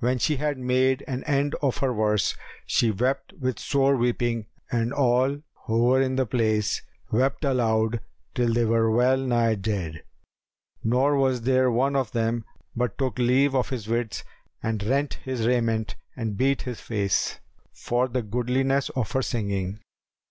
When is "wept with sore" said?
2.90-3.96